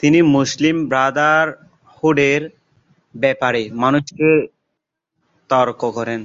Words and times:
তিনি 0.00 0.18
মুসলিম 0.34 0.76
ব্রাদারহুডের 0.90 2.42
ব্যাপারে 3.14 3.62
মানুষকে 3.82 4.28
সতর্ক 5.38 5.80
করেন। 5.96 6.20